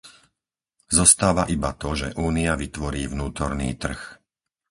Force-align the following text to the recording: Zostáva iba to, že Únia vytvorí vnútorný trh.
Zostáva 0.97 1.43
iba 1.55 1.71
to, 1.81 1.89
že 1.99 2.15
Únia 2.29 2.53
vytvorí 2.63 3.03
vnútorný 3.13 3.69
trh. 3.83 4.01